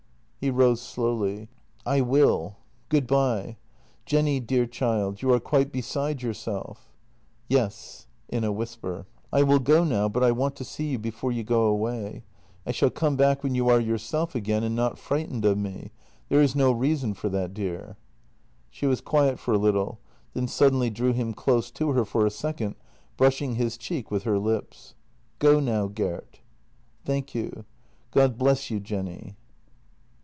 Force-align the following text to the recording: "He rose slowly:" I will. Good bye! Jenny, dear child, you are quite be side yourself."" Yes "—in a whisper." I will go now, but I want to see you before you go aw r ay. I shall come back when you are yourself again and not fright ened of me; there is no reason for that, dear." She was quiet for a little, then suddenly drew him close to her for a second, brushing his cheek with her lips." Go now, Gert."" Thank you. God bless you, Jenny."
"He 0.41 0.49
rose 0.49 0.81
slowly:" 0.81 1.49
I 1.85 2.01
will. 2.01 2.57
Good 2.89 3.05
bye! 3.05 3.57
Jenny, 4.07 4.39
dear 4.39 4.65
child, 4.65 5.21
you 5.21 5.31
are 5.33 5.39
quite 5.39 5.71
be 5.71 5.83
side 5.83 6.23
yourself."" 6.23 6.91
Yes 7.47 8.07
"—in 8.27 8.43
a 8.43 8.51
whisper." 8.51 9.05
I 9.31 9.43
will 9.43 9.59
go 9.59 9.83
now, 9.83 10.09
but 10.09 10.23
I 10.23 10.31
want 10.31 10.55
to 10.55 10.63
see 10.65 10.87
you 10.87 10.97
before 10.97 11.31
you 11.31 11.43
go 11.43 11.71
aw 11.79 11.85
r 11.85 11.91
ay. 11.93 12.23
I 12.65 12.71
shall 12.71 12.89
come 12.89 13.15
back 13.15 13.43
when 13.43 13.53
you 13.53 13.69
are 13.69 13.79
yourself 13.79 14.33
again 14.33 14.63
and 14.63 14.75
not 14.75 14.97
fright 14.97 15.29
ened 15.29 15.45
of 15.45 15.59
me; 15.59 15.91
there 16.29 16.41
is 16.41 16.55
no 16.55 16.71
reason 16.71 17.13
for 17.13 17.29
that, 17.29 17.53
dear." 17.53 17.95
She 18.71 18.87
was 18.87 18.99
quiet 18.99 19.37
for 19.37 19.53
a 19.53 19.59
little, 19.59 19.99
then 20.33 20.47
suddenly 20.47 20.89
drew 20.89 21.13
him 21.13 21.35
close 21.35 21.69
to 21.69 21.91
her 21.91 22.03
for 22.03 22.25
a 22.25 22.31
second, 22.31 22.73
brushing 23.15 23.57
his 23.57 23.77
cheek 23.77 24.09
with 24.09 24.23
her 24.23 24.39
lips." 24.39 24.95
Go 25.37 25.59
now, 25.59 25.85
Gert."" 25.87 26.39
Thank 27.05 27.35
you. 27.35 27.65
God 28.09 28.39
bless 28.39 28.71
you, 28.71 28.79
Jenny." 28.79 29.35